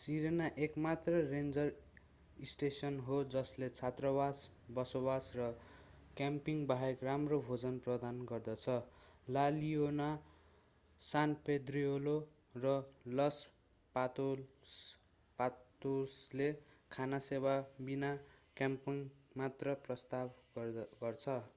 Serena 0.00 0.44
एकमात्र 0.66 1.18
ranger 1.24 1.72
station 2.44 2.94
हो 3.08 3.16
जसले 3.32 3.66
छात्रावास 3.70 4.44
बसोबास 4.78 5.28
र 5.34 5.48
क्याम्पिङ 6.16 6.62
बाहेक 6.70 7.04
राम्रो 7.08 7.40
भोजन 7.50 7.76
प्रदान 7.88 8.22
गर्दछ 8.32 8.78
ला 9.28 9.42
लियोना 9.58 10.08
सान 11.00 11.36
पेद्रिलो 11.42 12.16
र 12.60 12.72
लस 13.20 13.42
पातोसले 15.38 16.50
खाना 16.90 17.22
सेवा 17.30 17.56
बिना 17.84 18.14
क्याम्पिङ 18.56 19.04
मात्र 19.36 19.76
प्रस्ताव 19.82 20.34
गर्छन् 20.58 21.48